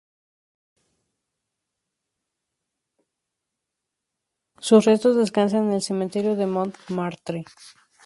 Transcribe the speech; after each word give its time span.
Sus 4.57 4.85
restos 4.85 5.15
descansan 5.15 5.65
en 5.67 5.73
el 5.73 5.83
cementerio 5.83 6.35
de 6.35 6.47
Montmartre. 6.47 7.45